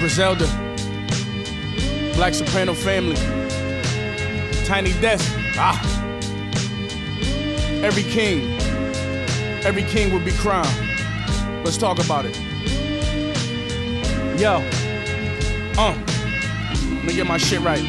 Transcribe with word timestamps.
Griselda, 0.00 0.46
Black 2.14 2.32
Soprano 2.32 2.72
family, 2.72 3.16
Tiny 4.64 4.94
Desk. 4.94 5.30
Ah. 5.58 5.78
Every 7.82 8.02
king, 8.04 8.58
every 9.62 9.82
king 9.82 10.10
would 10.14 10.24
be 10.24 10.32
crowned. 10.32 10.66
Let's 11.62 11.76
talk 11.76 12.02
about 12.02 12.24
it. 12.24 12.34
Yo, 14.40 14.66
uh, 15.76 15.94
let 16.94 17.04
me 17.04 17.14
get 17.14 17.26
my 17.26 17.36
shit 17.36 17.60
right. 17.60 17.82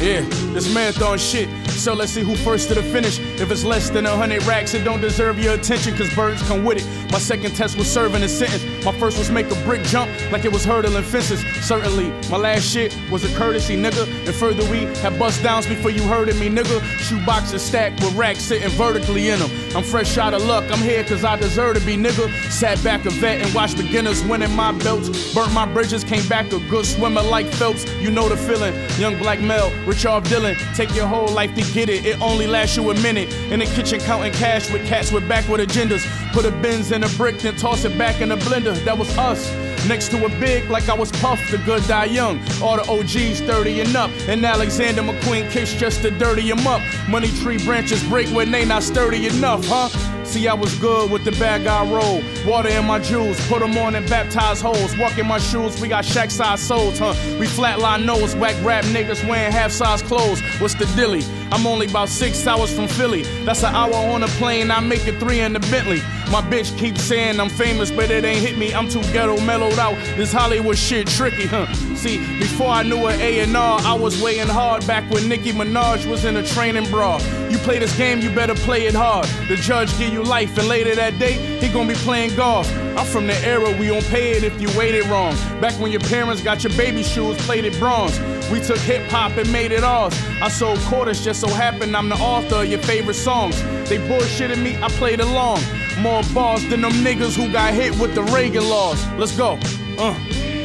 Yeah, 0.00 0.22
this 0.54 0.72
marathon 0.72 1.18
shit. 1.18 1.50
So 1.82 1.94
let's 1.94 2.12
see 2.12 2.22
who 2.22 2.36
first 2.36 2.68
to 2.68 2.76
the 2.76 2.82
finish. 2.84 3.18
If 3.40 3.50
it's 3.50 3.64
less 3.64 3.90
than 3.90 4.06
a 4.06 4.16
hundred 4.16 4.44
racks, 4.44 4.72
it 4.72 4.84
don't 4.84 5.00
deserve 5.00 5.36
your 5.40 5.54
attention, 5.54 5.96
cause 5.96 6.14
birds 6.14 6.40
come 6.46 6.64
with 6.64 6.78
it. 6.78 7.10
My 7.10 7.18
second 7.18 7.56
test 7.56 7.76
was 7.76 7.90
serving 7.90 8.22
a 8.22 8.28
sentence. 8.28 8.62
My 8.84 8.92
first 8.92 9.18
was 9.18 9.32
make 9.32 9.50
a 9.50 9.64
brick 9.64 9.82
jump 9.82 10.08
like 10.30 10.44
it 10.44 10.52
was 10.52 10.64
hurdling 10.64 11.02
fences. 11.02 11.40
Certainly, 11.66 12.10
my 12.30 12.36
last 12.36 12.62
shit 12.62 12.96
was 13.10 13.24
a 13.24 13.36
courtesy, 13.36 13.76
nigga. 13.76 14.06
And 14.24 14.32
further, 14.32 14.62
we 14.70 14.84
had 15.02 15.18
bust 15.18 15.42
downs 15.42 15.66
before 15.66 15.90
you 15.90 16.04
heard 16.04 16.28
of 16.28 16.38
me, 16.38 16.48
nigga. 16.48 16.80
Shoe 17.00 17.20
boxes 17.26 17.62
stacked 17.62 18.00
with 18.00 18.14
racks 18.14 18.42
sitting 18.42 18.70
vertically 18.70 19.30
in 19.30 19.40
them. 19.40 19.50
I'm 19.76 19.82
fresh 19.82 20.16
out 20.18 20.34
of 20.34 20.44
luck, 20.44 20.62
I'm 20.70 20.78
here 20.78 21.02
cause 21.02 21.24
I 21.24 21.34
deserve 21.34 21.78
to 21.78 21.84
be, 21.84 21.96
nigga. 21.96 22.30
Sat 22.48 22.80
back 22.84 23.06
a 23.06 23.10
vet 23.10 23.44
and 23.44 23.52
watched 23.56 23.76
beginners 23.76 24.22
winning 24.22 24.54
my 24.54 24.70
belts. 24.70 25.34
Burnt 25.34 25.52
my 25.52 25.66
bridges, 25.66 26.04
came 26.04 26.28
back 26.28 26.52
a 26.52 26.60
good 26.70 26.86
swimmer 26.86 27.22
like 27.22 27.46
Phelps. 27.46 27.92
You 28.00 28.12
know 28.12 28.28
the 28.28 28.36
feeling. 28.36 28.72
Young 29.00 29.18
black 29.18 29.40
male, 29.40 29.72
Richard 29.84 30.22
Dillon. 30.24 30.56
Take 30.76 30.94
your 30.94 31.08
whole 31.08 31.26
life 31.26 31.52
to 31.56 31.71
get 31.72 31.88
it, 31.88 32.04
it 32.04 32.20
only 32.20 32.46
lasts 32.46 32.76
you 32.76 32.90
a 32.90 32.94
minute. 33.00 33.32
In 33.50 33.60
the 33.60 33.66
kitchen 33.66 34.00
counting 34.00 34.32
cash 34.32 34.70
with 34.72 34.86
cats 34.86 35.10
with 35.12 35.28
backward 35.28 35.60
agendas. 35.60 36.04
Put 36.32 36.44
a 36.44 36.50
Benz 36.50 36.92
in 36.92 37.04
a 37.04 37.08
brick, 37.10 37.38
then 37.38 37.56
toss 37.56 37.84
it 37.84 37.96
back 37.98 38.20
in 38.20 38.32
a 38.32 38.36
blender. 38.36 38.74
That 38.84 38.96
was 38.96 39.16
us. 39.18 39.50
Next 39.88 40.10
to 40.10 40.24
a 40.24 40.28
big, 40.40 40.70
like 40.70 40.88
I 40.88 40.94
was 40.94 41.10
puffed, 41.12 41.50
the 41.50 41.58
good 41.58 41.82
die 41.88 42.04
young. 42.04 42.40
All 42.62 42.76
the 42.76 42.88
OGs 42.88 43.40
30 43.40 43.80
and 43.80 43.96
up. 43.96 44.10
And 44.28 44.44
Alexander 44.44 45.02
McQueen 45.02 45.50
kiss 45.50 45.74
just 45.74 46.02
to 46.02 46.10
dirty 46.10 46.42
him 46.42 46.66
up. 46.66 46.80
Money 47.08 47.28
tree 47.40 47.58
branches 47.64 48.02
break 48.08 48.28
when 48.28 48.50
they 48.50 48.64
not 48.64 48.82
sturdy 48.82 49.26
enough, 49.26 49.64
huh? 49.66 49.88
See, 50.32 50.48
I 50.48 50.54
was 50.54 50.74
good 50.78 51.10
with 51.10 51.26
the 51.26 51.32
bad 51.32 51.62
guy 51.62 51.84
roll. 51.84 52.22
Water 52.46 52.70
in 52.70 52.86
my 52.86 52.98
jewels, 53.00 53.38
put 53.48 53.60
them 53.60 53.76
on 53.76 53.94
and 53.94 54.08
baptize 54.08 54.62
holes. 54.62 54.96
Walk 54.96 55.18
in 55.18 55.26
my 55.26 55.36
shoes, 55.36 55.78
we 55.78 55.88
got 55.88 56.06
shack 56.06 56.30
size 56.30 56.62
souls, 56.62 56.98
huh? 56.98 57.14
We 57.38 57.46
flatline 57.46 58.06
nose, 58.06 58.34
whack 58.34 58.56
rap 58.64 58.82
niggas 58.86 59.28
wearing 59.28 59.52
half 59.52 59.72
size 59.72 60.00
clothes. 60.00 60.40
What's 60.58 60.72
the 60.74 60.86
dilly? 60.96 61.22
I'm 61.50 61.66
only 61.66 61.86
about 61.86 62.08
six 62.08 62.46
hours 62.46 62.74
from 62.74 62.88
Philly. 62.88 63.24
That's 63.44 63.62
an 63.62 63.74
hour 63.74 63.92
on 63.94 64.22
a 64.22 64.28
plane, 64.40 64.70
I 64.70 64.80
make 64.80 65.06
it 65.06 65.20
three 65.20 65.40
in 65.40 65.52
the 65.52 65.60
Bentley. 65.60 66.00
My 66.32 66.40
bitch 66.40 66.78
keeps 66.78 67.02
saying 67.02 67.38
I'm 67.38 67.50
famous, 67.50 67.90
but 67.90 68.10
it 68.10 68.24
ain't 68.24 68.38
hit 68.38 68.56
me. 68.56 68.72
I'm 68.72 68.88
too 68.88 69.02
ghetto 69.12 69.38
mellowed 69.42 69.78
out. 69.78 69.96
This 70.16 70.32
Hollywood 70.32 70.78
shit 70.78 71.06
tricky, 71.06 71.44
huh? 71.44 71.70
See, 71.94 72.16
before 72.38 72.68
I 72.68 72.82
knew 72.82 73.06
an 73.06 73.20
A&R, 73.20 73.80
I 73.82 73.92
was 73.92 74.22
weighing 74.22 74.48
hard 74.48 74.86
back 74.86 75.10
when 75.10 75.28
Nicki 75.28 75.52
Minaj 75.52 76.10
was 76.10 76.24
in 76.24 76.38
a 76.38 76.42
training 76.42 76.90
bra. 76.90 77.18
You 77.50 77.58
play 77.58 77.78
this 77.78 77.94
game, 77.98 78.20
you 78.20 78.30
better 78.30 78.54
play 78.54 78.86
it 78.86 78.94
hard. 78.94 79.26
The 79.48 79.56
judge 79.56 79.90
give 79.98 80.10
you 80.10 80.22
life, 80.22 80.56
and 80.56 80.68
later 80.68 80.94
that 80.94 81.18
day, 81.18 81.34
he 81.60 81.68
gonna 81.68 81.86
be 81.86 81.96
playing 81.96 82.34
golf. 82.34 82.66
I'm 82.96 83.04
from 83.04 83.26
the 83.26 83.36
era 83.46 83.70
we 83.78 83.88
don't 83.88 84.04
pay 84.06 84.30
it 84.30 84.42
if 84.42 84.58
you 84.58 84.68
waited 84.78 85.04
wrong. 85.08 85.34
Back 85.60 85.78
when 85.78 85.92
your 85.92 86.00
parents 86.00 86.42
got 86.42 86.64
your 86.64 86.74
baby 86.78 87.02
shoes 87.02 87.36
plated 87.44 87.78
bronze. 87.78 88.18
We 88.50 88.58
took 88.58 88.78
hip 88.78 89.06
hop 89.10 89.36
and 89.36 89.52
made 89.52 89.70
it 89.70 89.84
ours. 89.84 90.14
I 90.40 90.48
sold 90.48 90.78
quarters, 90.80 91.22
just 91.22 91.42
so 91.42 91.48
happened 91.48 91.94
I'm 91.94 92.08
the 92.08 92.16
author 92.16 92.62
of 92.62 92.70
your 92.70 92.80
favorite 92.80 93.14
songs. 93.16 93.62
They 93.90 93.98
bullshitted 93.98 94.62
me, 94.62 94.82
I 94.82 94.88
played 94.88 95.20
along. 95.20 95.60
More 96.02 96.22
bars 96.34 96.68
than 96.68 96.80
them 96.80 96.90
niggas 96.92 97.36
who 97.36 97.52
got 97.52 97.72
hit 97.74 97.96
with 98.00 98.16
the 98.16 98.24
Reagan 98.24 98.68
laws. 98.68 99.06
Let's 99.12 99.36
go. 99.36 99.52
Uh. 99.96 100.18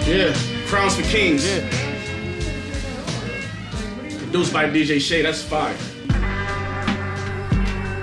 Yeah, 0.08 0.36
Crowns 0.66 0.96
for 0.96 1.04
Kings. 1.04 1.46
Yeah. 1.46 1.70
Produced 4.18 4.52
by 4.52 4.66
DJ 4.68 5.00
Shay, 5.00 5.22
that's 5.22 5.44
fire. 5.44 5.76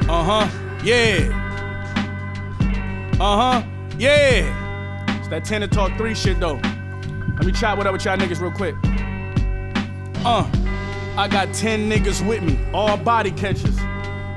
Uh 0.09 0.23
huh. 0.23 0.49
Yeah. 0.85 1.43
Uh 3.21 3.61
huh. 3.61 3.63
Yeah. 3.99 5.19
It's 5.19 5.27
that 5.29 5.45
Tana 5.45 5.67
Talk 5.67 5.97
3 5.97 6.15
shit 6.15 6.39
though. 6.39 6.61
Let 7.37 7.47
me 7.47 7.53
chat 7.53 7.77
what 7.77 7.89
up 7.89 7.95
with 7.95 8.05
y'all 8.05 8.17
niggas 8.17 8.41
real 8.41 8.53
quick. 8.53 8.77
Uh. 10.25 10.49
I 11.17 11.29
got 11.29 11.55
10 11.55 11.89
niggas 11.91 12.27
with 12.27 12.43
me, 12.43 12.59
all 12.73 12.97
body 12.97 13.31
catchers. 13.31 13.77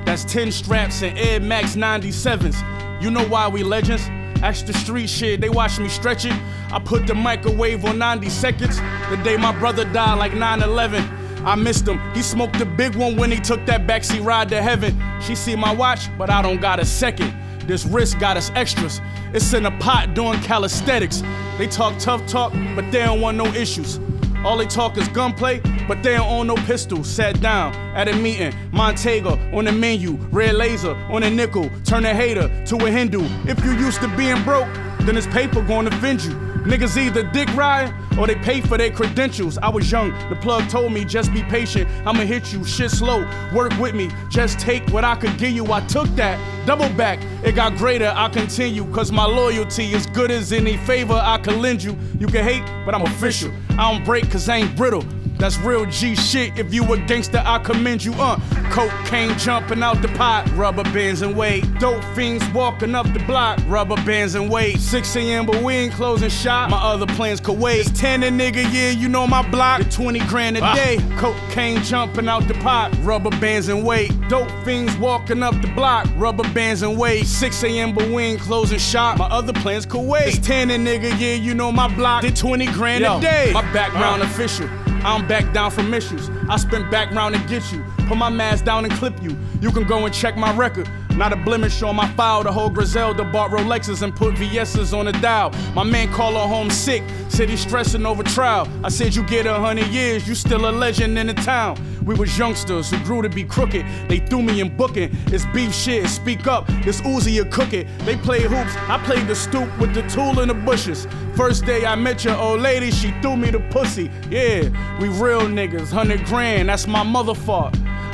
That's 0.04 0.24
10 0.24 0.52
straps 0.52 1.02
and 1.02 1.18
Air 1.18 1.40
Max 1.40 1.74
97s. 1.74 2.54
You 3.00 3.10
know 3.10 3.26
why 3.26 3.48
we 3.48 3.62
legends? 3.62 4.02
Ask 4.42 4.66
the 4.66 4.72
street 4.72 5.08
shit, 5.08 5.40
they 5.40 5.48
watch 5.48 5.78
me 5.78 5.88
stretch 5.88 6.24
it. 6.24 6.32
I 6.72 6.78
put 6.78 7.06
the 7.06 7.14
microwave 7.14 7.84
on 7.84 7.98
90 7.98 8.28
seconds. 8.28 8.78
The 9.10 9.20
day 9.24 9.36
my 9.36 9.56
brother 9.58 9.84
died, 9.84 10.18
like 10.18 10.34
9 10.34 10.62
11. 10.62 11.04
I 11.44 11.54
missed 11.54 11.86
him. 11.86 12.00
He 12.14 12.22
smoked 12.22 12.58
the 12.58 12.66
big 12.66 12.94
one 12.96 13.16
when 13.16 13.30
he 13.30 13.38
took 13.40 13.64
that 13.66 13.86
backseat 13.86 14.24
ride 14.24 14.48
to 14.50 14.60
heaven. 14.60 15.00
She 15.20 15.34
see 15.34 15.56
my 15.56 15.72
watch, 15.72 16.08
but 16.18 16.30
I 16.30 16.42
don't 16.42 16.60
got 16.60 16.80
a 16.80 16.84
second. 16.84 17.34
This 17.66 17.84
wrist 17.84 18.18
got 18.18 18.36
us 18.36 18.50
extras. 18.54 19.00
It's 19.32 19.52
in 19.52 19.66
a 19.66 19.78
pot 19.78 20.14
doing 20.14 20.40
calisthenics. 20.40 21.22
They 21.58 21.66
talk 21.66 21.98
tough 21.98 22.26
talk, 22.26 22.52
but 22.74 22.90
they 22.90 23.00
don't 23.00 23.20
want 23.20 23.36
no 23.36 23.46
issues. 23.46 24.00
All 24.44 24.56
they 24.56 24.66
talk 24.66 24.96
is 24.96 25.08
gunplay, 25.08 25.60
but 25.88 26.02
they 26.02 26.14
don't 26.14 26.30
own 26.30 26.46
no 26.46 26.54
pistol. 26.54 27.02
Sat 27.02 27.40
down 27.40 27.74
at 27.96 28.06
a 28.08 28.12
meeting, 28.14 28.54
Montego 28.70 29.38
on 29.52 29.64
the 29.64 29.72
menu, 29.72 30.12
red 30.30 30.54
laser 30.54 30.94
on 31.10 31.22
a 31.22 31.30
nickel, 31.30 31.70
turn 31.84 32.04
a 32.04 32.14
hater 32.14 32.48
to 32.66 32.76
a 32.76 32.90
Hindu. 32.90 33.22
If 33.46 33.64
you 33.64 33.72
used 33.72 34.00
to 34.02 34.08
being 34.16 34.42
broke, 34.44 34.68
then 35.00 35.14
this 35.14 35.26
paper 35.28 35.62
gonna 35.62 35.88
offend 35.88 36.22
you. 36.22 36.34
Niggas 36.68 36.98
either 36.98 37.22
dick 37.22 37.48
ride 37.56 37.94
or 38.18 38.26
they 38.26 38.34
pay 38.34 38.60
for 38.60 38.76
their 38.76 38.90
credentials. 38.90 39.56
I 39.58 39.70
was 39.70 39.90
young, 39.90 40.10
the 40.28 40.36
plug 40.36 40.68
told 40.68 40.92
me 40.92 41.04
just 41.04 41.32
be 41.32 41.42
patient. 41.44 41.88
I'ma 42.04 42.24
hit 42.24 42.52
you, 42.52 42.62
shit 42.64 42.90
slow, 42.90 43.20
work 43.54 43.72
with 43.78 43.94
me, 43.94 44.10
just 44.28 44.58
take 44.58 44.86
what 44.90 45.02
I 45.02 45.14
could 45.14 45.38
give 45.38 45.52
you. 45.52 45.72
I 45.72 45.80
took 45.86 46.08
that, 46.16 46.38
double 46.66 46.90
back, 46.90 47.20
it 47.44 47.54
got 47.54 47.76
greater. 47.76 48.12
I 48.14 48.28
continue, 48.28 48.84
cause 48.92 49.12
my 49.12 49.24
loyalty 49.24 49.92
is 49.92 50.06
good 50.06 50.30
as 50.30 50.52
any 50.52 50.76
favor 50.78 51.14
I 51.14 51.38
can 51.38 51.60
lend 51.60 51.82
you. 51.82 51.96
You 52.18 52.26
can 52.26 52.44
hate, 52.44 52.64
but 52.84 52.94
I'm 52.94 53.02
official. 53.02 53.52
I 53.78 53.92
don't 53.92 54.04
break 54.04 54.30
cause 54.30 54.48
I 54.48 54.56
ain't 54.56 54.76
brittle. 54.76 55.04
That's 55.38 55.56
real 55.58 55.86
G 55.86 56.16
shit. 56.16 56.58
If 56.58 56.74
you 56.74 56.82
a 56.92 56.98
gangster, 56.98 57.40
I 57.44 57.58
commend 57.60 58.04
you. 58.04 58.12
Uh, 58.14 58.40
cocaine 58.70 59.38
jumping 59.38 59.84
out 59.84 60.02
the 60.02 60.08
pot, 60.08 60.50
rubber 60.56 60.82
bands 60.84 61.22
and 61.22 61.36
weight. 61.36 61.64
Dope 61.78 62.02
fiends 62.16 62.44
walking 62.50 62.94
up 62.96 63.10
the 63.12 63.20
block, 63.20 63.60
rubber 63.68 63.94
bands 64.04 64.34
and 64.34 64.50
weight. 64.50 64.80
6 64.80 65.16
a.m. 65.16 65.46
but 65.46 65.62
we 65.62 65.74
ain't 65.74 65.94
closing 65.94 66.28
shop. 66.28 66.70
My 66.70 66.78
other 66.82 67.06
plans 67.06 67.40
could 67.40 67.58
wait. 67.58 67.80
It's 67.86 68.00
10 68.00 68.24
a 68.24 68.26
nigga, 68.28 68.64
yeah, 68.72 68.90
you 68.90 69.08
know 69.08 69.28
my 69.28 69.48
block. 69.48 69.78
The 69.82 69.90
20 69.90 70.18
grand 70.26 70.56
a 70.56 70.60
day. 70.74 70.98
Cocaine 71.16 71.82
jumping 71.82 72.28
out 72.28 72.48
the 72.48 72.54
pot, 72.54 72.92
rubber 73.02 73.30
bands 73.38 73.68
and 73.68 73.86
weight. 73.86 74.10
Dope 74.28 74.50
fiends 74.64 74.96
walking 74.96 75.44
up 75.44 75.54
the 75.62 75.68
block, 75.68 76.08
rubber 76.16 76.48
bands 76.52 76.82
and 76.82 76.98
weight. 76.98 77.26
6 77.28 77.62
a.m. 77.64 77.92
but 77.92 78.08
we 78.08 78.22
ain't 78.22 78.40
closing 78.40 78.78
shop. 78.78 79.18
My 79.18 79.26
other 79.26 79.52
plans 79.52 79.86
could 79.86 80.00
wait. 80.06 80.28
It's 80.28 80.46
10 80.46 80.70
a 80.70 80.74
nigga, 80.74 81.18
yeah, 81.20 81.34
you 81.34 81.54
know 81.54 81.70
my 81.70 81.92
block. 81.94 82.22
Did 82.22 82.36
20 82.36 82.66
grand 82.72 83.04
Yo. 83.04 83.18
a 83.18 83.20
day. 83.20 83.50
My 83.52 83.62
background 83.72 84.22
official. 84.22 84.68
I 85.04 85.16
don't 85.16 85.28
back 85.28 85.52
down 85.52 85.70
from 85.70 85.94
issues. 85.94 86.28
I 86.48 86.56
spin 86.56 86.88
back 86.90 87.12
round 87.12 87.34
and 87.34 87.48
get 87.48 87.70
you. 87.70 87.84
Put 88.08 88.16
my 88.16 88.30
mask 88.30 88.64
down 88.64 88.84
and 88.84 88.92
clip 88.94 89.22
you. 89.22 89.36
You 89.60 89.70
can 89.70 89.86
go 89.86 90.04
and 90.04 90.12
check 90.12 90.36
my 90.36 90.52
record. 90.56 90.90
Not 91.18 91.32
a 91.32 91.36
blemish 91.36 91.82
on 91.82 91.96
my 91.96 92.06
file. 92.10 92.44
The 92.44 92.52
whole 92.52 92.70
Griselda 92.70 93.24
bought 93.24 93.50
Rolexes 93.50 94.02
and 94.02 94.14
put 94.14 94.38
VS's 94.38 94.94
on 94.94 95.06
the 95.06 95.12
dial. 95.12 95.50
My 95.74 95.82
man 95.82 96.12
called 96.12 96.36
her 96.36 96.46
home 96.46 96.70
sick. 96.70 97.02
Said 97.28 97.50
he's 97.50 97.60
stressing 97.60 98.06
over 98.06 98.22
trial. 98.22 98.68
I 98.84 98.88
said 98.88 99.16
you 99.16 99.24
get 99.24 99.44
a 99.44 99.54
hundred 99.54 99.88
years, 99.88 100.28
you 100.28 100.36
still 100.36 100.68
a 100.68 100.70
legend 100.70 101.18
in 101.18 101.26
the 101.26 101.34
town. 101.34 101.76
We 102.04 102.14
was 102.14 102.38
youngsters 102.38 102.90
who 102.90 102.98
grew 103.00 103.20
to 103.22 103.28
be 103.28 103.42
crooked. 103.42 103.84
They 104.08 104.18
threw 104.18 104.42
me 104.42 104.60
in 104.60 104.76
booking. 104.76 105.10
It's 105.26 105.44
beef 105.46 105.74
shit. 105.74 106.06
Speak 106.06 106.46
up. 106.46 106.66
It's 106.86 107.00
Uzi 107.00 107.42
a 107.42 107.44
cook 107.44 107.72
it. 107.72 107.88
They 108.06 108.16
play 108.16 108.42
hoops. 108.42 108.76
I 108.88 109.02
played 109.04 109.26
the 109.26 109.34
stoop 109.34 109.68
with 109.80 109.94
the 109.94 110.02
tool 110.02 110.38
in 110.38 110.46
the 110.46 110.54
bushes. 110.54 111.08
First 111.34 111.66
day 111.66 111.84
I 111.84 111.96
met 111.96 112.24
your 112.24 112.36
old 112.36 112.60
lady, 112.60 112.92
she 112.92 113.10
threw 113.22 113.36
me 113.36 113.50
the 113.50 113.60
pussy. 113.70 114.08
Yeah, 114.30 114.68
we 115.00 115.08
real 115.08 115.42
niggas. 115.42 115.90
Hundred 115.90 116.24
grand. 116.26 116.68
That's 116.68 116.86
my 116.86 117.02
mother. 117.02 117.34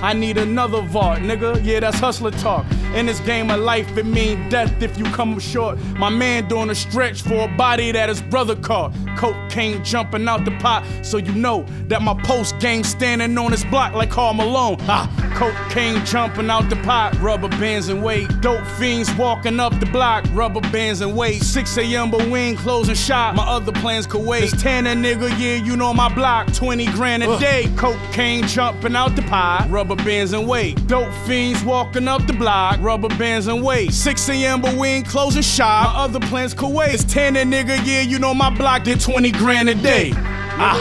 I 0.05 0.13
need 0.13 0.37
another 0.37 0.83
vault, 0.83 1.21
nigga. 1.21 1.65
Yeah, 1.65 1.81
that's 1.81 1.99
hustler 1.99 2.31
talk. 2.31 2.67
In 2.95 3.07
this 3.07 3.19
game 3.21 3.51
of 3.51 3.59
life, 3.61 3.97
it 3.97 4.07
mean 4.07 4.49
death 4.49 4.81
if 4.81 4.97
you 4.97 5.05
come 5.07 5.39
short. 5.41 5.79
My 5.99 6.09
man 6.11 6.47
doing 6.49 6.71
a 6.71 6.75
stretch 6.75 7.23
for 7.23 7.45
a 7.45 7.49
body 7.57 7.91
that 7.91 8.09
his 8.09 8.23
brother 8.23 8.55
caught. 8.55 8.93
Cocaine 9.17 9.83
jumping 9.83 10.29
out 10.29 10.45
the 10.45 10.53
pot, 10.59 10.85
so 11.03 11.19
you 11.19 11.33
know 11.33 11.67
that 11.89 12.03
my 12.03 12.15
post 12.23 12.59
game 12.61 12.85
standing 12.85 13.37
on 13.37 13.51
his 13.51 13.65
block 13.65 13.95
like 13.95 14.11
Karl 14.11 14.35
Malone. 14.35 14.77
Ah, 14.83 15.11
cocaine 15.37 16.05
jumping 16.05 16.49
out 16.51 16.71
the 16.71 16.77
pot, 16.77 17.19
rubber 17.21 17.49
bands 17.49 17.89
and 17.89 18.03
weight. 18.03 18.29
Dope 18.41 18.65
fiends 18.79 19.13
walking 19.15 19.59
up 19.59 19.79
the 19.81 19.87
block, 19.87 20.25
rubber 20.33 20.61
bands 20.71 21.01
and 21.01 21.17
weight. 21.17 21.43
6 21.43 21.77
a.m. 21.79 22.11
but 22.13 22.25
we 22.29 22.39
ain't 22.39 22.59
closing 22.59 22.95
shop. 22.95 23.35
My 23.35 23.45
other 23.45 23.73
plans 23.73 24.07
could 24.07 24.25
wait. 24.25 24.45
It's 24.45 24.63
10 24.63 24.87
a 24.87 24.91
nigga, 24.91 25.31
yeah, 25.31 25.57
you 25.57 25.77
know 25.77 25.93
my 25.93 26.13
block. 26.15 26.53
20 26.55 26.87
grand 26.93 27.25
a 27.25 27.39
day. 27.41 27.69
Cocaine 27.77 28.47
jumping 28.47 28.95
out 28.95 29.17
the 29.17 29.23
pot, 29.23 29.67
rubber 29.69 29.97
bands 29.97 30.33
and 30.33 30.47
weight. 30.47 30.87
Dope 30.87 31.13
fiends 31.27 31.65
walking 31.65 32.07
up 32.07 32.25
the 32.27 32.33
block, 32.33 32.79
rubber 32.85 33.09
bands 33.17 33.47
and 33.47 33.65
weight. 33.65 33.93
6 33.93 34.29
a.m., 34.29 34.61
but 34.61 34.75
we 34.75 34.89
ain't 34.89 35.07
closing 35.07 35.43
shop. 35.43 35.95
My 35.95 36.01
other 36.05 36.21
plans 36.21 36.55
Kuwait. 36.55 36.93
It's 36.95 37.05
10 37.05 37.37
and 37.37 37.53
nigga, 37.53 37.85
yeah, 37.85 38.03
you 38.03 38.19
know 38.19 38.35
my 38.35 38.51
block 38.51 38.85
did 38.85 39.01
20 39.01 39.33
grand 39.33 39.69
a 39.71 39.75
day. 39.75 40.13
Ah. 40.15 40.77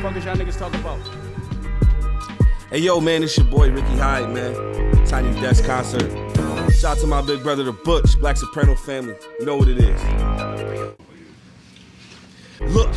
Fuck 0.00 0.16
is 0.16 0.24
y'all 0.24 0.34
niggas 0.34 0.58
talking 0.58 0.80
about? 0.80 0.98
Hey 2.70 2.78
yo, 2.78 3.00
man, 3.00 3.22
it's 3.22 3.36
your 3.36 3.46
boy 3.46 3.70
Ricky 3.70 3.96
Hyde, 3.98 4.30
man. 4.30 5.06
Tiny 5.06 5.30
Desk 5.40 5.64
concert. 5.64 6.10
Shout 6.72 6.96
out 6.96 6.98
to 7.02 7.06
my 7.06 7.20
big 7.20 7.42
brother, 7.42 7.64
the 7.64 7.72
Butch, 7.72 8.18
Black 8.18 8.36
Soprano 8.38 8.74
family. 8.74 9.14
You 9.38 9.46
know 9.46 9.56
what 9.56 9.68
it 9.68 9.78
is. 9.78 10.00
Look, 12.60 12.90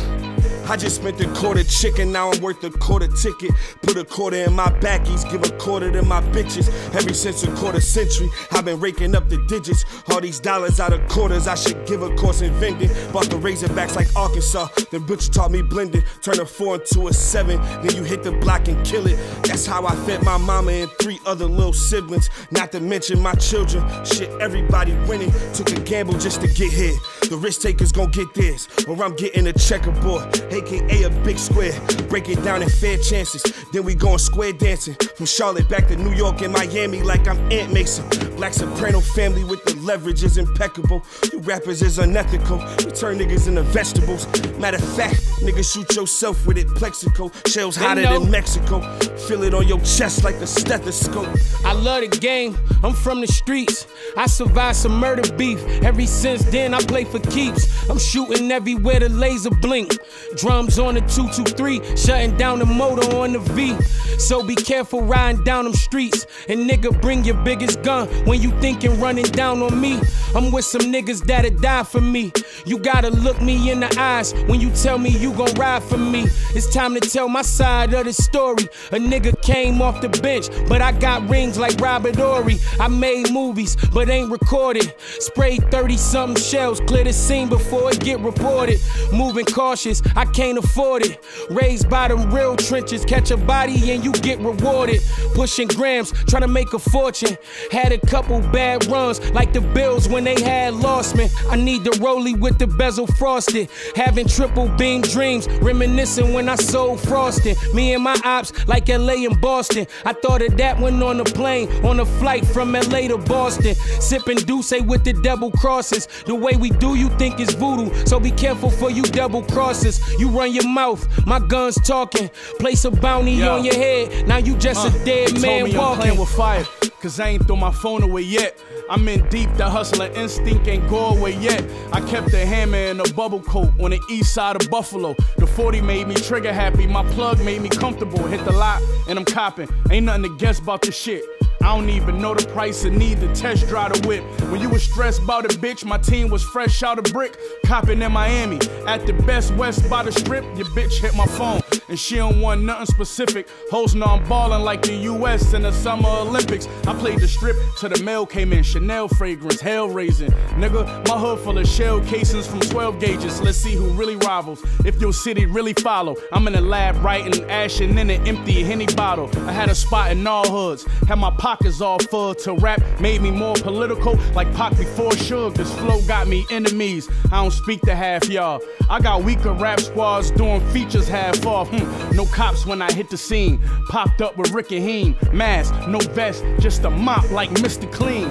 I 0.68 0.76
just 0.76 0.96
spent 0.96 1.20
a 1.20 1.32
quarter 1.34 1.62
chicken, 1.62 2.10
now 2.10 2.30
I'm 2.30 2.40
worth 2.40 2.62
a 2.64 2.70
quarter 2.70 3.08
ticket. 3.08 3.52
Put 3.82 3.96
a 3.96 4.04
quarter 4.04 4.36
in 4.36 4.52
my 4.54 4.66
backies, 4.80 5.28
give 5.30 5.44
a 5.44 5.56
quarter 5.58 5.92
to 5.92 6.02
my 6.02 6.20
bitches. 6.20 6.68
Ever 6.94 7.14
since 7.14 7.44
a 7.44 7.54
quarter 7.54 7.80
century, 7.80 8.28
I've 8.50 8.64
been 8.64 8.80
raking 8.80 9.14
up 9.14 9.28
the 9.28 9.38
digits. 9.46 9.84
All 10.10 10.20
these 10.20 10.40
dollars 10.40 10.80
out 10.80 10.92
of 10.92 11.06
quarters, 11.08 11.46
I 11.46 11.54
should 11.54 11.86
give 11.86 12.02
a 12.02 12.14
course 12.16 12.42
in 12.42 12.52
vending. 12.54 12.88
Bought 13.12 13.30
the 13.30 13.36
Razorbacks 13.36 13.94
like 13.94 14.14
Arkansas, 14.16 14.68
then 14.90 15.06
Butch 15.06 15.30
taught 15.30 15.52
me 15.52 15.62
blending. 15.62 16.02
Turn 16.22 16.40
a 16.40 16.46
four 16.46 16.76
into 16.76 17.08
a 17.08 17.12
seven, 17.12 17.60
then 17.82 17.94
you 17.94 18.02
hit 18.02 18.22
the 18.22 18.32
block 18.32 18.66
and 18.68 18.84
kill 18.84 19.06
it. 19.06 19.16
That's 19.44 19.66
how 19.66 19.86
I 19.86 19.94
fed 20.04 20.24
my 20.24 20.36
mama 20.36 20.72
and 20.72 20.90
three 21.00 21.20
other 21.26 21.46
little 21.46 21.72
siblings. 21.72 22.28
Not 22.50 22.72
to 22.72 22.80
mention 22.80 23.20
my 23.20 23.34
children. 23.34 23.84
Shit, 24.04 24.30
everybody 24.40 24.94
winning. 25.08 25.32
Took 25.54 25.70
a 25.70 25.80
gamble 25.80 26.18
just 26.18 26.40
to 26.40 26.48
get 26.48 26.72
here. 26.72 26.94
The 27.28 27.36
risk 27.36 27.60
takers 27.62 27.92
gon' 27.92 28.10
get 28.10 28.32
this, 28.34 28.68
or 28.86 29.02
I'm 29.02 29.14
getting 29.16 29.46
a 29.46 29.52
checkerboard, 29.52 30.32
aka 30.56 31.02
a 31.02 31.10
big 31.24 31.38
square. 31.38 31.78
Break 32.08 32.28
it 32.28 32.42
down 32.42 32.62
in 32.62 32.68
fair 32.68 32.98
chances, 32.98 33.42
then 33.72 33.84
we 33.84 33.94
going 33.94 34.18
square 34.18 34.52
dancing. 34.52 34.94
From 35.16 35.26
Charlotte 35.26 35.68
back 35.68 35.88
to 35.88 35.96
New 35.96 36.12
York 36.12 36.42
and 36.42 36.52
Miami, 36.52 37.02
like 37.02 37.28
I'm 37.28 37.38
Aunt 37.52 37.72
Mason. 37.72 38.25
Black 38.36 38.52
soprano 38.52 39.00
family 39.00 39.44
with 39.44 39.64
the 39.64 39.74
leverage 39.76 40.22
is 40.22 40.36
impeccable. 40.36 41.02
You 41.32 41.38
rappers 41.40 41.80
is 41.80 41.98
unethical, 41.98 42.58
you 42.84 42.90
turn 42.90 43.18
niggas 43.18 43.48
into 43.48 43.62
vegetables. 43.62 44.26
Matter 44.58 44.76
of 44.76 44.94
fact, 44.94 45.22
niggas 45.40 45.72
shoot 45.72 45.96
yourself 45.96 46.46
with 46.46 46.58
it 46.58 46.68
Plaxico. 46.68 47.30
Shells 47.46 47.76
hotter 47.76 48.02
than 48.02 48.30
Mexico. 48.30 48.80
Feel 49.26 49.42
it 49.42 49.54
on 49.54 49.66
your 49.66 49.80
chest 49.80 50.22
like 50.22 50.34
a 50.36 50.46
stethoscope. 50.46 51.28
I 51.64 51.72
love 51.72 52.02
the 52.02 52.08
game, 52.08 52.58
I'm 52.84 52.92
from 52.92 53.22
the 53.22 53.26
streets. 53.26 53.86
I 54.18 54.26
survived 54.26 54.76
some 54.76 55.00
murder 55.00 55.30
beef. 55.32 55.58
Every 55.82 56.06
since 56.06 56.44
then, 56.44 56.74
I 56.74 56.80
play 56.80 57.04
for 57.04 57.18
keeps. 57.20 57.88
I'm 57.88 57.98
shooting 57.98 58.52
everywhere 58.52 59.00
the 59.00 59.08
laser 59.08 59.50
blink. 59.50 59.96
Drums 60.36 60.78
on 60.78 60.94
the 60.94 61.00
223, 61.00 61.96
shutting 61.96 62.36
down 62.36 62.58
the 62.58 62.66
motor 62.66 63.16
on 63.16 63.32
the 63.32 63.38
V. 63.38 63.76
So 64.18 64.42
be 64.42 64.54
careful 64.54 65.02
riding 65.02 65.42
down 65.44 65.64
them 65.64 65.74
streets. 65.74 66.26
And 66.48 66.68
nigga, 66.68 67.00
bring 67.00 67.24
your 67.24 67.36
biggest 67.36 67.82
gun 67.82 68.08
when 68.26 68.42
you 68.42 68.50
thinking 68.60 69.00
running 69.00 69.24
down 69.24 69.62
on 69.62 69.80
me. 69.80 70.00
I'm 70.34 70.50
with 70.50 70.64
some 70.64 70.82
niggas 70.82 71.24
that'll 71.24 71.58
die 71.58 71.84
for 71.84 72.00
me. 72.00 72.32
You 72.66 72.78
gotta 72.78 73.10
look 73.10 73.40
me 73.40 73.70
in 73.70 73.80
the 73.80 73.98
eyes 73.98 74.34
when 74.48 74.60
you 74.60 74.70
tell 74.70 74.98
me 74.98 75.10
you 75.10 75.32
gon' 75.32 75.54
ride 75.54 75.82
for 75.82 75.96
me. 75.96 76.26
It's 76.54 76.72
time 76.72 76.94
to 76.94 77.00
tell 77.00 77.28
my 77.28 77.42
side 77.42 77.94
of 77.94 78.04
the 78.04 78.12
story. 78.12 78.64
A 78.90 78.98
nigga 78.98 79.35
came 79.46 79.80
off 79.80 80.00
the 80.00 80.08
bench, 80.08 80.48
but 80.68 80.82
I 80.82 80.90
got 80.90 81.28
rings 81.30 81.56
like 81.56 81.80
Robert 81.80 82.16
Horry. 82.16 82.56
I 82.80 82.88
made 82.88 83.32
movies, 83.32 83.76
but 83.94 84.10
ain't 84.10 84.30
recorded. 84.30 84.92
Sprayed 85.20 85.70
30 85.70 85.96
something 85.96 86.42
shells, 86.42 86.80
clear 86.80 87.04
the 87.04 87.12
scene 87.12 87.48
before 87.48 87.92
it 87.92 88.00
get 88.00 88.18
reported. 88.20 88.80
Moving 89.12 89.44
cautious, 89.44 90.02
I 90.16 90.24
can't 90.24 90.58
afford 90.58 91.06
it. 91.06 91.24
Raised 91.48 91.88
by 91.88 92.08
them 92.08 92.34
real 92.34 92.56
trenches, 92.56 93.04
catch 93.04 93.30
a 93.30 93.36
body 93.36 93.92
and 93.92 94.04
you 94.04 94.12
get 94.12 94.40
rewarded. 94.40 95.00
Pushing 95.34 95.68
grams, 95.68 96.10
trying 96.24 96.42
to 96.42 96.48
make 96.48 96.72
a 96.72 96.80
fortune. 96.80 97.38
Had 97.70 97.92
a 97.92 97.98
couple 97.98 98.40
bad 98.50 98.84
runs, 98.86 99.30
like 99.30 99.52
the 99.52 99.60
Bills 99.60 100.08
when 100.08 100.24
they 100.24 100.40
had 100.40 100.74
lost 100.74 101.14
me. 101.14 101.28
I 101.50 101.56
need 101.56 101.84
the 101.84 101.90
rollie 101.90 102.38
with 102.38 102.58
the 102.58 102.66
bezel 102.66 103.06
frosted. 103.06 103.68
Having 103.94 104.26
triple 104.26 104.68
beam 104.76 105.02
dreams, 105.02 105.46
reminiscing 105.60 106.32
when 106.32 106.48
I 106.48 106.56
sold 106.56 107.00
frosting. 107.00 107.54
Me 107.74 107.94
and 107.94 108.02
my 108.02 108.18
ops, 108.24 108.52
like 108.66 108.88
LA 108.88 109.26
and 109.26 109.35
Boston. 109.40 109.86
I 110.04 110.12
thought 110.12 110.42
of 110.42 110.56
that 110.56 110.78
when 110.80 111.02
on 111.02 111.18
the 111.18 111.24
plane, 111.24 111.68
on 111.84 112.00
a 112.00 112.06
flight 112.06 112.46
from 112.46 112.72
LA 112.72 113.08
to 113.08 113.18
Boston. 113.18 113.74
Sipping 114.00 114.38
Douce 114.38 114.72
with 114.82 115.04
the 115.04 115.12
double 115.12 115.50
crosses. 115.52 116.06
The 116.26 116.34
way 116.34 116.56
we 116.56 116.70
do, 116.70 116.94
you 116.94 117.08
think 117.18 117.40
is 117.40 117.54
voodoo. 117.54 117.90
So 118.06 118.18
be 118.20 118.30
careful 118.30 118.70
for 118.70 118.90
you 118.90 119.02
double 119.02 119.42
crosses. 119.42 120.00
You 120.18 120.28
run 120.28 120.52
your 120.52 120.68
mouth, 120.68 121.06
my 121.26 121.38
gun's 121.38 121.76
talking. 121.86 122.28
Place 122.58 122.84
a 122.84 122.90
bounty 122.90 123.32
Yo. 123.32 123.56
on 123.56 123.64
your 123.64 123.74
head. 123.74 124.26
Now 124.28 124.38
you 124.38 124.56
just 124.56 124.84
Uh, 124.84 124.88
a 124.94 125.04
dead 125.04 125.40
man 125.40 125.60
told 125.60 125.64
me 125.64 125.70
I'm 125.72 125.78
walking. 125.78 126.00
playing 126.02 126.18
with 126.20 126.28
fire, 126.30 126.64
cause 127.00 127.20
I 127.20 127.28
ain't 127.30 127.46
throw 127.46 127.56
my 127.56 127.70
phone 127.72 128.02
away 128.02 128.22
yet. 128.22 128.58
I'm 128.88 129.06
in 129.08 129.28
deep, 129.28 129.52
the 129.56 129.68
hustler 129.68 130.06
instinct 130.14 130.68
ain't 130.68 130.88
go 130.88 131.06
away 131.06 131.36
yet. 131.36 131.64
I 131.92 132.00
kept 132.00 132.30
the 132.30 132.44
hammer 132.46 132.76
and 132.76 133.00
a 133.00 133.12
bubble 133.14 133.40
coat 133.40 133.70
on 133.80 133.90
the 133.90 134.00
east 134.10 134.32
side 134.32 134.60
of 134.60 134.70
Buffalo. 134.70 135.16
The 135.38 135.46
40 135.46 135.80
made 135.80 136.06
me 136.06 136.14
trigger 136.14 136.52
happy, 136.52 136.86
my 136.86 137.04
plug 137.12 137.44
made 137.44 137.62
me 137.62 137.68
comfortable. 137.68 138.24
Hit 138.26 138.44
the 138.44 138.52
lot, 138.52 138.82
and 139.08 139.18
I'm 139.18 139.24
copping. 139.24 139.68
Ain't 139.90 140.06
nothing 140.06 140.22
to 140.24 140.36
guess 140.36 140.58
about 140.60 140.82
this 140.82 140.96
shit. 140.96 141.24
I 141.66 141.74
don't 141.74 141.90
even 141.90 142.20
know 142.20 142.32
the 142.32 142.46
price 142.46 142.84
and 142.84 142.96
need 142.96 143.18
to 143.22 143.34
test 143.34 143.66
drive 143.66 143.92
the 143.92 144.06
whip. 144.06 144.22
When 144.52 144.60
you 144.60 144.68
was 144.68 144.84
stressed 144.84 145.20
about 145.20 145.46
a 145.46 145.48
bitch, 145.48 145.84
my 145.84 145.98
team 145.98 146.30
was 146.30 146.44
fresh 146.44 146.84
out 146.84 146.96
of 146.96 147.12
brick. 147.12 147.36
Copping 147.64 148.02
in 148.02 148.12
Miami. 148.12 148.60
At 148.86 149.04
the 149.04 149.14
best 149.26 149.52
west 149.54 149.90
by 149.90 150.04
the 150.04 150.12
strip, 150.12 150.44
your 150.56 150.66
bitch 150.66 151.00
hit 151.00 151.16
my 151.16 151.26
phone. 151.26 151.60
And 151.88 151.98
she 151.98 152.16
don't 152.16 152.40
want 152.40 152.62
nothing 152.62 152.86
specific. 152.86 153.48
Hoes 153.72 153.96
know 153.96 154.06
I'm 154.06 154.62
like 154.62 154.82
the 154.82 154.94
US 155.10 155.54
in 155.54 155.62
the 155.62 155.72
Summer 155.72 156.08
Olympics. 156.08 156.68
I 156.86 156.94
played 156.94 157.18
the 157.18 157.26
strip 157.26 157.56
till 157.80 157.88
the 157.88 158.00
mail 158.00 158.26
came 158.26 158.52
in. 158.52 158.62
Chanel 158.62 159.08
fragrance, 159.08 159.60
hell 159.60 159.88
raising. 159.88 160.30
Nigga, 160.60 160.84
my 161.08 161.18
hood 161.18 161.40
full 161.40 161.58
of 161.58 161.66
shell 161.66 162.00
casings 162.02 162.46
from 162.46 162.60
12 162.60 163.00
gauges. 163.00 163.40
Let's 163.40 163.58
see 163.58 163.74
who 163.74 163.88
really 163.88 164.14
rivals. 164.14 164.64
If 164.84 165.00
your 165.00 165.12
city 165.12 165.46
really 165.46 165.72
follow. 165.72 166.14
I'm 166.32 166.46
in 166.46 166.52
the 166.52 166.60
lab 166.60 167.02
writing, 167.02 167.44
ashing 167.50 167.98
in 167.98 168.08
an 168.08 168.24
empty 168.28 168.62
Henny 168.62 168.86
bottle. 168.86 169.28
I 169.48 169.52
had 169.52 169.68
a 169.68 169.74
spot 169.74 170.12
in 170.12 170.24
all 170.28 170.48
hoods. 170.48 170.84
Had 171.08 171.18
my 171.18 171.30
pockets 171.56 171.80
all 171.80 171.98
full 171.98 172.34
to 172.34 172.54
rap. 172.54 172.82
Made 173.00 173.22
me 173.22 173.30
more 173.30 173.54
political, 173.54 174.14
like 174.34 174.52
Pac 174.54 174.76
before 174.76 175.12
Suge. 175.12 175.54
This 175.54 175.72
flow 175.78 176.00
got 176.02 176.28
me 176.28 176.44
enemies. 176.50 177.08
I 177.26 177.42
don't 177.42 177.50
speak 177.50 177.80
to 177.82 177.94
half 177.94 178.28
y'all. 178.28 178.60
I 178.90 179.00
got 179.00 179.22
weaker 179.22 179.52
rap 179.52 179.80
squads 179.80 180.30
doing 180.30 180.60
features 180.70 181.08
half 181.08 181.44
off. 181.46 181.68
Hmm. 181.70 182.16
No 182.16 182.26
cops 182.26 182.66
when 182.66 182.82
I 182.82 182.92
hit 182.92 183.10
the 183.10 183.16
scene. 183.16 183.60
Popped 183.88 184.20
up 184.20 184.36
with 184.36 184.50
Rick 184.52 184.72
and 184.72 184.86
Heem. 184.86 185.16
Mask, 185.32 185.74
no 185.88 185.98
vest, 185.98 186.44
just 186.60 186.84
a 186.84 186.90
mop 186.90 187.30
like 187.30 187.50
Mr. 187.50 187.90
Clean. 187.92 188.30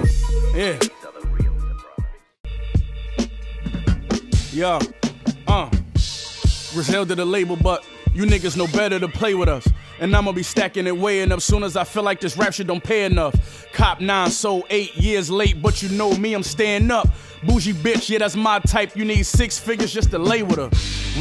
Yeah. 0.54 0.78
Yo, 4.52 4.78
uh. 5.48 5.70
Griselda 6.72 7.14
the 7.14 7.24
label, 7.24 7.56
but 7.56 7.84
you 8.14 8.24
niggas 8.24 8.56
know 8.56 8.66
better 8.66 8.98
to 8.98 9.08
play 9.08 9.34
with 9.34 9.48
us. 9.48 9.66
And 9.98 10.14
I'ma 10.14 10.32
be 10.32 10.42
stacking 10.42 10.86
it 10.86 10.96
weighing 10.96 11.32
up 11.32 11.40
soon 11.40 11.62
as 11.62 11.76
I 11.76 11.84
feel 11.84 12.02
like 12.02 12.20
this 12.20 12.36
rap 12.36 12.52
shit 12.52 12.66
don't 12.66 12.82
pay 12.82 13.04
enough. 13.04 13.66
Cop 13.72 14.00
nine, 14.00 14.30
so 14.30 14.66
eight 14.70 14.94
years 14.96 15.30
late, 15.30 15.62
but 15.62 15.82
you 15.82 15.88
know 15.90 16.14
me, 16.16 16.34
I'm 16.34 16.42
staying 16.42 16.90
up. 16.90 17.08
Bougie 17.44 17.72
bitch, 17.72 18.08
yeah, 18.08 18.18
that's 18.18 18.36
my 18.36 18.58
type. 18.60 18.96
You 18.96 19.04
need 19.04 19.24
six 19.24 19.58
figures 19.58 19.92
just 19.92 20.10
to 20.10 20.18
lay 20.18 20.42
with 20.42 20.56
her. 20.56 20.70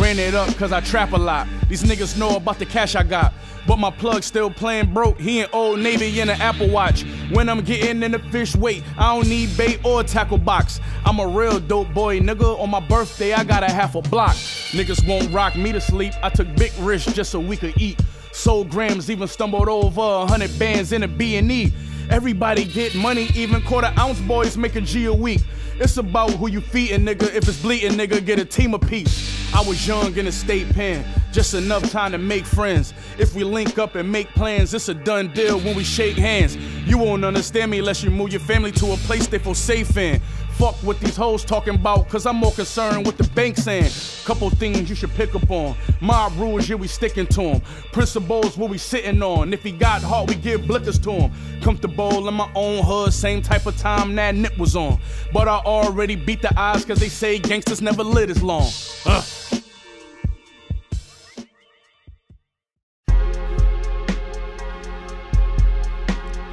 Ran 0.02 0.20
it 0.20 0.34
up 0.34 0.54
cause 0.58 0.72
I 0.72 0.82
trap 0.82 1.14
a 1.14 1.18
lot. 1.18 1.48
These 1.70 1.84
niggas 1.84 2.18
know 2.18 2.36
about 2.36 2.60
the 2.60 2.66
cash 2.66 2.96
I 2.96 3.04
got. 3.04 3.34
But 3.68 3.78
my 3.78 3.90
plug 3.90 4.24
still 4.24 4.52
playing 4.52 4.94
broke. 4.94 5.20
He 5.20 5.40
in 5.40 5.48
Old 5.52 5.80
Navy 5.80 6.20
in 6.20 6.30
an 6.30 6.40
Apple 6.40 6.70
Watch. 6.70 7.04
When 7.32 7.50
I'm 7.50 7.62
getting 7.62 8.04
in 8.04 8.12
the 8.12 8.20
fish 8.20 8.56
weight, 8.56 8.84
I 8.98 9.16
don't 9.16 9.28
need 9.28 9.58
bait 9.58 9.84
or 9.84 10.04
tackle 10.04 10.38
box. 10.38 10.80
I'm 11.04 11.20
a 11.20 11.28
real 11.28 11.60
dope 11.60 11.92
boy, 11.94 12.20
nigga. 12.20 12.60
On 12.60 12.70
my 12.70 12.80
birthday, 12.80 13.34
I 13.34 13.44
got 13.44 13.64
a 13.64 13.72
half 13.72 13.96
a 13.96 14.02
block. 14.04 14.36
Niggas 14.36 15.08
won't 15.08 15.32
rock 15.34 15.56
me 15.56 15.72
to 15.72 15.82
sleep. 15.82 16.14
I 16.22 16.30
took 16.30 16.54
big 16.56 16.74
risks 16.80 17.12
just 17.14 17.32
so 17.32 17.40
we 17.40 17.58
could 17.58 17.80
eat. 17.82 18.00
Sold 18.36 18.70
grams, 18.70 19.10
even 19.10 19.30
stumbled 19.30 19.70
over 19.70 20.02
a 20.02 20.26
hundred 20.28 20.60
bands 20.60 20.92
in 20.92 21.04
a 21.04 21.08
B&E. 21.08 21.74
Everybody 22.10 22.66
get 22.66 22.94
money, 22.94 23.30
even 23.34 23.62
quarter 23.62 23.94
ounce 23.98 24.20
boys 24.22 24.58
make 24.58 24.76
a 24.76 24.82
G 24.82 25.06
a 25.06 25.14
week. 25.14 25.42
It's 25.80 25.96
about 25.96 26.32
who 26.32 26.50
you 26.50 26.60
feeding, 26.60 27.06
nigga. 27.06 27.34
If 27.34 27.48
it's 27.48 27.62
bleeding, 27.62 27.94
nigga, 27.94 28.24
get 28.24 28.38
a 28.38 28.46
team 28.46 28.74
apiece. 28.74 29.54
I 29.56 29.62
was 29.62 29.88
young 29.88 30.16
in 30.18 30.26
the 30.26 30.34
state 30.34 30.70
pen, 30.74 31.06
just 31.32 31.54
enough 31.54 31.90
time 31.90 32.12
to 32.12 32.18
make 32.18 32.46
friends. 32.46 32.94
If 33.18 33.36
we 33.36 33.46
link 33.46 33.80
up 33.80 33.96
and 33.96 34.12
make 34.12 34.28
plans, 34.36 34.74
it's 34.74 34.90
a 34.90 34.94
done 34.94 35.34
deal 35.34 35.58
when 35.60 35.76
we 35.76 35.86
shake 35.86 36.18
hands. 36.18 36.58
You 36.86 36.98
won't 36.98 37.24
understand 37.24 37.72
me 37.72 37.80
unless 37.80 38.04
you 38.04 38.12
move 38.12 38.32
your 38.32 38.42
family 38.42 38.74
to 38.74 38.92
a 38.92 38.98
place 38.98 39.28
they 39.28 39.40
feel 39.40 39.56
safe 39.56 39.96
in. 39.96 40.22
Fuck 40.58 40.76
what 40.76 40.98
these 41.02 41.18
hoes 41.18 41.44
talking 41.44 41.76
about, 41.76 42.08
cause 42.08 42.26
I'm 42.26 42.38
more 42.38 42.54
concerned 42.54 43.06
with 43.06 43.18
the 43.18 43.26
bank 43.36 43.58
saying. 43.58 43.92
Couple 44.24 44.50
things 44.50 44.90
you 44.90 44.96
should 44.96 45.14
pick 45.14 45.36
up 45.36 45.52
on. 45.52 45.76
Mob 46.00 46.32
rules, 46.38 46.70
yeah, 46.70 46.78
we 46.78 46.88
sticking 46.88 47.28
to 47.28 47.42
them. 47.42 47.62
Principles, 47.92 48.58
what 48.58 48.70
we 48.70 48.78
sitting 48.78 49.22
on. 49.22 49.52
If 49.52 49.64
he 49.64 49.72
got 49.72 50.02
hot, 50.02 50.30
we 50.30 50.36
give 50.36 50.62
blickers 50.62 51.02
to 51.04 51.12
him. 51.12 51.62
Comfortable 51.62 52.26
in 52.30 52.34
my 52.34 52.50
own 52.56 52.82
hood, 52.86 53.14
same 53.14 53.42
type 53.42 53.66
of 53.66 53.78
time 53.78 54.16
that 54.16 54.34
Nip 54.34 54.58
was 54.58 54.78
on. 54.78 54.98
But 55.34 55.50
I 55.50 55.58
already 55.58 56.16
beat 56.16 56.42
the 56.42 56.56
odds, 56.56 56.86
cause 56.86 57.00
they 57.00 57.10
say 57.10 57.38
gangsters 57.38 57.82
never 57.82 58.04
live 58.04 58.30
as 58.30 58.42
long. 58.42 58.70
Uh. 59.06 59.24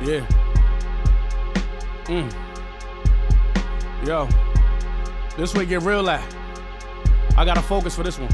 Yeah. 0.04 0.26
Mm. 2.06 2.51
Yo, 4.04 4.28
this 5.36 5.54
way 5.54 5.64
get 5.64 5.82
real 5.82 6.10
at. 6.10 6.34
I 7.36 7.44
gotta 7.44 7.62
focus 7.62 7.94
for 7.94 8.02
this 8.02 8.18
one. 8.18 8.32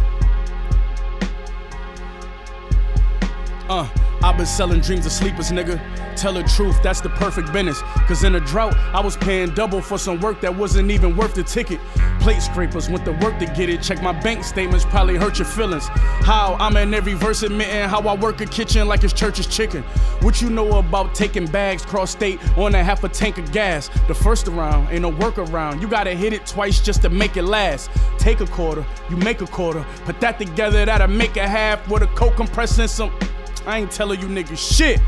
Uh, 3.68 3.86
I've 4.22 4.36
been 4.36 4.46
selling 4.46 4.80
dreams 4.80 5.06
of 5.06 5.12
sleepers, 5.12 5.52
nigga. 5.52 5.80
Tell 6.16 6.32
the 6.32 6.42
truth, 6.42 6.82
that's 6.82 7.00
the 7.00 7.08
perfect 7.10 7.52
business. 7.52 7.80
Cause 8.08 8.24
in 8.24 8.34
a 8.34 8.40
drought, 8.40 8.76
I 8.92 9.00
was 9.00 9.16
paying 9.16 9.54
double 9.54 9.80
for 9.80 9.96
some 9.96 10.20
work 10.20 10.40
that 10.40 10.54
wasn't 10.54 10.90
even 10.90 11.16
worth 11.16 11.34
the 11.34 11.44
ticket. 11.44 11.78
Plate 12.18 12.42
scrapers 12.42 12.90
went 12.90 13.04
to 13.04 13.12
work 13.12 13.38
to 13.38 13.46
get 13.46 13.68
it. 13.68 13.80
Check 13.80 14.02
my 14.02 14.12
bank 14.20 14.42
statements, 14.42 14.84
probably 14.84 15.14
hurt 15.14 15.38
your 15.38 15.46
feelings. 15.46 15.86
How 15.86 16.56
I'm 16.58 16.76
in 16.76 16.92
every 16.92 17.14
verse 17.14 17.44
admitting 17.44 17.88
how 17.88 18.00
I 18.00 18.16
work 18.16 18.40
a 18.40 18.46
kitchen 18.46 18.88
like 18.88 19.04
it's 19.04 19.12
church's 19.12 19.46
chicken. 19.46 19.84
What 20.20 20.42
you 20.42 20.50
know 20.50 20.78
about 20.78 21.14
taking 21.14 21.46
bags 21.46 21.84
cross 21.84 22.10
state 22.10 22.40
on 22.58 22.74
a 22.74 22.82
half 22.82 23.04
a 23.04 23.08
tank 23.08 23.38
of 23.38 23.52
gas? 23.52 23.88
The 24.08 24.14
first 24.14 24.48
around 24.48 24.88
ain't 24.90 25.02
no 25.02 25.12
workaround. 25.12 25.80
You 25.80 25.86
gotta 25.86 26.14
hit 26.14 26.32
it 26.32 26.44
twice 26.44 26.80
just 26.80 27.02
to 27.02 27.08
make 27.08 27.36
it 27.36 27.44
last. 27.44 27.88
Take 28.18 28.40
a 28.40 28.46
quarter, 28.46 28.84
you 29.08 29.16
make 29.16 29.42
a 29.42 29.46
quarter. 29.46 29.86
Put 30.04 30.20
that 30.20 30.40
together, 30.40 30.84
that'll 30.84 31.06
make 31.06 31.36
a 31.36 31.46
half 31.46 31.88
with 31.88 32.02
a 32.02 32.08
coke 32.08 32.34
compressor 32.34 32.82
and 32.82 32.90
some. 32.90 33.12
I 33.68 33.80
ain't 33.80 33.90
telling 33.92 34.18
you 34.18 34.28
niggas 34.28 34.76
shit. 34.76 34.98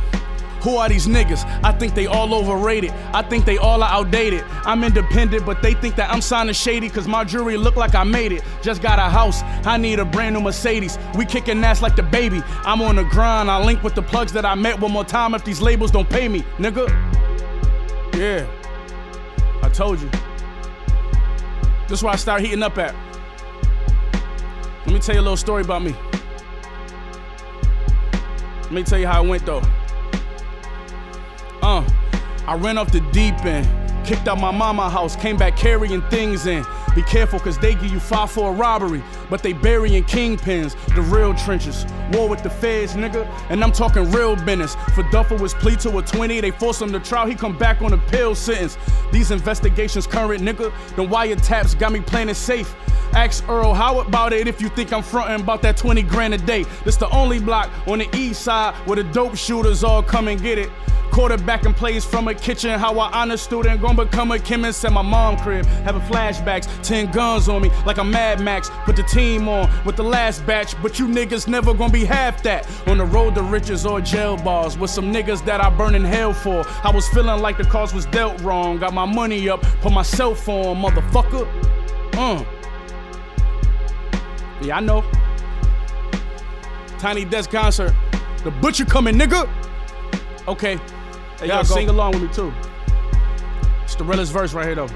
Who 0.62 0.76
are 0.76 0.86
these 0.86 1.06
niggas? 1.06 1.46
I 1.64 1.72
think 1.72 1.94
they 1.94 2.04
all 2.04 2.34
overrated. 2.34 2.90
I 3.14 3.22
think 3.22 3.46
they 3.46 3.56
all 3.56 3.82
are 3.82 3.90
outdated. 3.90 4.44
I'm 4.66 4.84
independent, 4.84 5.46
but 5.46 5.62
they 5.62 5.72
think 5.72 5.96
that 5.96 6.10
I'm 6.12 6.20
signing 6.20 6.52
shady 6.52 6.90
cause 6.90 7.08
my 7.08 7.24
jewelry 7.24 7.56
look 7.56 7.76
like 7.76 7.94
I 7.94 8.04
made 8.04 8.32
it. 8.32 8.44
Just 8.60 8.82
got 8.82 8.98
a 8.98 9.08
house, 9.08 9.40
I 9.66 9.78
need 9.78 9.98
a 9.98 10.04
brand 10.04 10.34
new 10.34 10.42
Mercedes. 10.42 10.98
We 11.16 11.24
kicking 11.24 11.64
ass 11.64 11.80
like 11.80 11.96
the 11.96 12.02
baby. 12.02 12.42
I'm 12.66 12.82
on 12.82 12.96
the 12.96 13.04
grind, 13.04 13.50
I 13.50 13.64
link 13.64 13.82
with 13.82 13.94
the 13.94 14.02
plugs 14.02 14.30
that 14.34 14.44
I 14.44 14.54
met 14.54 14.78
one 14.78 14.92
more 14.92 15.06
time 15.06 15.32
if 15.34 15.42
these 15.42 15.62
labels 15.62 15.90
don't 15.90 16.10
pay 16.10 16.28
me, 16.28 16.40
nigga. 16.58 16.86
Yeah, 18.14 18.46
I 19.62 19.70
told 19.70 20.02
you. 20.02 20.10
This 21.88 22.00
is 22.00 22.02
where 22.02 22.12
I 22.12 22.16
start 22.16 22.42
heating 22.42 22.62
up 22.62 22.76
at. 22.76 22.94
Let 24.84 24.92
me 24.92 24.98
tell 24.98 25.14
you 25.14 25.22
a 25.22 25.22
little 25.22 25.38
story 25.38 25.62
about 25.62 25.82
me. 25.82 25.94
Let 28.70 28.76
me 28.76 28.82
tell 28.84 29.00
you 29.00 29.08
how 29.08 29.24
it 29.24 29.28
went 29.28 29.44
though. 29.44 29.62
Uh, 31.60 31.84
I 32.46 32.54
ran 32.54 32.78
off 32.78 32.92
the 32.92 33.00
deep 33.10 33.44
end, 33.44 33.68
kicked 34.06 34.28
out 34.28 34.38
my 34.38 34.52
mama 34.52 34.88
house, 34.88 35.16
came 35.16 35.36
back 35.36 35.56
carrying 35.56 36.02
things 36.02 36.46
in. 36.46 36.64
Be 36.94 37.02
careful, 37.02 37.40
cause 37.40 37.58
they 37.58 37.74
give 37.74 37.86
you 37.86 37.98
five 37.98 38.30
for 38.30 38.52
a 38.52 38.54
robbery, 38.54 39.02
but 39.28 39.42
they 39.42 39.52
burying 39.52 40.04
kingpins, 40.04 40.76
the 40.94 41.02
real 41.02 41.34
trenches. 41.34 41.84
War 42.12 42.28
with 42.28 42.42
the 42.42 42.50
feds, 42.50 42.94
nigga, 42.94 43.26
and 43.50 43.62
I'm 43.62 43.72
talking 43.72 44.10
real 44.10 44.36
business. 44.36 44.74
For 44.94 45.02
Duffel 45.10 45.38
was 45.38 45.54
plea 45.54 45.76
to 45.76 45.98
a 45.98 46.02
20, 46.02 46.40
they 46.40 46.50
forced 46.50 46.82
him 46.82 46.92
to 46.92 47.00
trial, 47.00 47.26
he 47.26 47.34
come 47.34 47.56
back 47.56 47.82
on 47.82 47.92
a 47.92 47.98
pill 47.98 48.34
sentence. 48.34 48.76
These 49.12 49.30
investigations 49.30 50.06
current, 50.06 50.42
nigga, 50.42 50.72
the 50.96 51.04
wiretaps 51.04 51.78
got 51.78 51.92
me 51.92 52.00
playing 52.00 52.28
it 52.28 52.34
safe. 52.34 52.74
Ask 53.12 53.48
Earl 53.48 53.74
how 53.74 54.00
about 54.00 54.32
it 54.32 54.46
if 54.46 54.60
you 54.60 54.68
think 54.68 54.92
I'm 54.92 55.02
frontin' 55.02 55.40
about 55.40 55.62
that 55.62 55.76
20 55.76 56.02
grand 56.02 56.34
a 56.34 56.38
day. 56.38 56.64
This 56.84 56.96
the 56.96 57.10
only 57.10 57.40
block 57.40 57.70
on 57.88 57.98
the 57.98 58.16
east 58.16 58.42
side 58.42 58.74
where 58.86 58.96
the 58.96 59.04
dope 59.04 59.36
shooters 59.36 59.82
all 59.82 60.02
come 60.02 60.28
and 60.28 60.40
get 60.40 60.58
it. 60.58 60.70
Quarterbacking 61.10 61.74
plays 61.74 62.04
from 62.04 62.28
a 62.28 62.34
kitchen, 62.34 62.78
how 62.78 62.96
I 63.00 63.10
honor 63.10 63.36
student, 63.36 63.80
gonna 63.80 64.04
become 64.04 64.30
a 64.30 64.38
chemist 64.38 64.84
at 64.84 64.92
my 64.92 65.02
mom 65.02 65.36
crib. 65.38 65.66
Having 65.66 66.02
flashbacks, 66.02 66.68
10 66.84 67.10
guns 67.10 67.48
on 67.48 67.62
me, 67.62 67.70
like 67.84 67.98
a 67.98 68.04
Mad 68.04 68.40
Max. 68.40 68.70
Put 68.84 68.94
the 68.94 69.02
team 69.02 69.48
on 69.48 69.68
with 69.84 69.96
the 69.96 70.04
last 70.04 70.46
batch, 70.46 70.80
but 70.80 71.00
you 71.00 71.08
niggas 71.08 71.48
never 71.48 71.74
gonna 71.74 71.92
be 71.92 71.99
half 72.04 72.42
that. 72.42 72.68
On 72.86 72.98
the 72.98 73.04
road 73.04 73.34
to 73.36 73.42
riches 73.42 73.86
or 73.86 74.00
jail 74.00 74.36
bars, 74.36 74.76
with 74.78 74.90
some 74.90 75.12
niggas 75.12 75.44
that 75.44 75.62
I 75.62 75.70
burn 75.70 75.94
in 75.94 76.04
hell 76.04 76.32
for. 76.32 76.64
I 76.84 76.90
was 76.92 77.08
feeling 77.08 77.40
like 77.40 77.56
the 77.56 77.64
cause 77.64 77.94
was 77.94 78.06
dealt 78.06 78.40
wrong. 78.42 78.78
Got 78.78 78.94
my 78.94 79.06
money 79.06 79.48
up, 79.48 79.62
put 79.80 79.92
my 79.92 80.02
cell 80.02 80.34
phone, 80.34 80.76
motherfucker. 80.76 81.46
Uh. 82.14 82.44
Yeah, 84.62 84.76
I 84.76 84.80
know. 84.80 85.04
Tiny 86.98 87.24
Desk 87.24 87.50
concert. 87.50 87.94
The 88.44 88.50
butcher 88.50 88.84
coming, 88.84 89.16
nigga. 89.16 89.48
Okay. 90.46 90.78
Hey, 91.38 91.48
y'all 91.48 91.64
sing 91.64 91.88
along 91.88 92.12
with 92.12 92.22
me 92.22 92.28
too. 92.28 92.52
It's 93.84 93.94
the 93.94 94.04
realest 94.04 94.32
verse 94.32 94.52
right 94.52 94.66
here 94.66 94.74
though. 94.74 94.88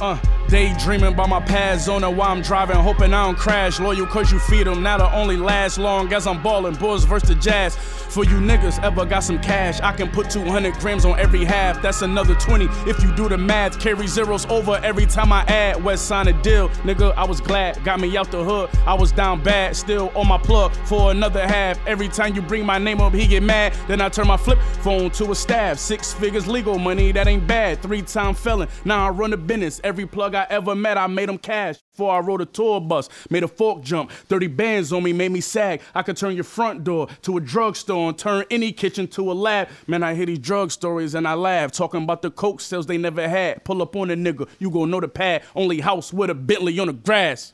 Uh, 0.00 0.18
daydreaming 0.48 1.14
by 1.14 1.26
my 1.26 1.40
past 1.40 1.86
zone 1.86 2.02
while 2.02 2.30
I'm 2.30 2.42
driving, 2.42 2.76
hoping 2.76 3.12
I 3.12 3.26
don't 3.26 3.38
crash. 3.38 3.80
Loyal 3.80 4.06
cause 4.06 4.30
you 4.32 4.38
feed 4.38 4.66
them, 4.66 4.82
now 4.82 4.96
to 4.96 5.12
only 5.14 5.36
last 5.36 5.78
long 5.78 6.12
as 6.12 6.26
I'm 6.26 6.42
balling. 6.42 6.74
Bulls 6.74 7.04
versus 7.04 7.28
the 7.28 7.34
Jazz. 7.34 7.76
For 7.76 8.24
you 8.24 8.36
niggas 8.36 8.82
ever 8.82 9.04
got 9.04 9.24
some 9.24 9.38
cash, 9.40 9.80
I 9.80 9.92
can 9.92 10.08
put 10.08 10.30
200 10.30 10.74
grams 10.74 11.04
on 11.04 11.18
every 11.18 11.44
half. 11.44 11.82
That's 11.82 12.02
another 12.02 12.34
20 12.36 12.66
if 12.88 13.02
you 13.02 13.14
do 13.14 13.28
the 13.28 13.36
math. 13.36 13.78
Carry 13.80 14.06
zeros 14.06 14.46
over 14.46 14.80
every 14.82 15.06
time 15.06 15.32
I 15.32 15.42
add. 15.42 15.82
West 15.82 16.06
sign 16.06 16.28
a 16.28 16.32
deal, 16.42 16.68
nigga. 16.84 17.12
I 17.16 17.24
was 17.24 17.40
glad, 17.40 17.82
got 17.84 18.00
me 18.00 18.16
out 18.16 18.30
the 18.30 18.42
hood. 18.42 18.70
I 18.86 18.94
was 18.94 19.12
down 19.12 19.42
bad, 19.42 19.76
still 19.76 20.10
on 20.14 20.28
my 20.28 20.38
plug 20.38 20.72
for 20.86 21.10
another 21.10 21.46
half. 21.46 21.84
Every 21.86 22.08
time 22.08 22.34
you 22.34 22.42
bring 22.42 22.64
my 22.64 22.78
name 22.78 23.00
up, 23.00 23.12
he 23.12 23.26
get 23.26 23.42
mad. 23.42 23.74
Then 23.88 24.00
I 24.00 24.08
turn 24.08 24.28
my 24.28 24.36
flip 24.36 24.58
phone 24.80 25.10
to 25.10 25.32
a 25.32 25.34
staff. 25.34 25.78
Six 25.78 26.14
figures 26.14 26.46
legal 26.46 26.78
money, 26.78 27.12
that 27.12 27.26
ain't 27.26 27.46
bad. 27.46 27.82
Three 27.82 28.02
time 28.02 28.34
felon. 28.34 28.68
Now 28.84 29.06
I 29.06 29.10
run 29.10 29.32
a 29.32 29.36
business. 29.36 29.80
Every 29.84 30.06
plug 30.06 30.35
I 30.36 30.46
ever 30.50 30.74
met, 30.74 30.98
I 30.98 31.06
made 31.06 31.28
them 31.28 31.38
cash. 31.38 31.76
Before 31.92 32.14
I 32.14 32.20
rode 32.20 32.42
a 32.42 32.46
tour 32.46 32.80
bus, 32.80 33.08
made 33.30 33.42
a 33.42 33.48
fork 33.48 33.82
jump. 33.82 34.10
30 34.10 34.48
bands 34.48 34.92
on 34.92 35.02
me 35.02 35.12
made 35.12 35.32
me 35.32 35.40
sag. 35.40 35.80
I 35.94 36.02
could 36.02 36.16
turn 36.16 36.34
your 36.34 36.44
front 36.44 36.84
door 36.84 37.08
to 37.22 37.36
a 37.36 37.40
drugstore 37.40 38.08
and 38.08 38.18
turn 38.18 38.44
any 38.50 38.72
kitchen 38.72 39.08
to 39.08 39.32
a 39.32 39.34
lab. 39.34 39.68
Man, 39.86 40.02
I 40.02 40.14
hear 40.14 40.26
these 40.26 40.38
drug 40.38 40.70
stories 40.70 41.14
and 41.14 41.26
I 41.26 41.34
laugh. 41.34 41.72
Talking 41.72 42.02
about 42.02 42.22
the 42.22 42.30
coke 42.30 42.60
sales 42.60 42.86
they 42.86 42.98
never 42.98 43.28
had. 43.28 43.64
Pull 43.64 43.82
up 43.82 43.96
on 43.96 44.10
a 44.10 44.14
nigga, 44.14 44.48
you 44.58 44.70
gon' 44.70 44.90
know 44.90 45.00
the 45.00 45.08
pad. 45.08 45.42
Only 45.54 45.80
house 45.80 46.12
with 46.12 46.30
a 46.30 46.34
Bentley 46.34 46.78
on 46.78 46.88
the 46.88 46.92
grass. 46.92 47.52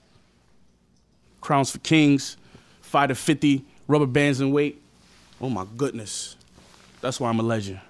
Crowns 1.41 1.71
for 1.71 1.79
kings, 1.79 2.37
5 2.83 3.09
to 3.09 3.15
50, 3.15 3.65
rubber 3.89 4.07
bands 4.07 4.41
and 4.41 4.53
weight. 4.53 4.83
Oh 5.41 5.49
my 5.49 5.67
goodness. 5.77 6.37
That's 7.01 7.19
why 7.19 7.29
I'm 7.29 7.41
a 7.41 7.43
legend. 7.43 7.81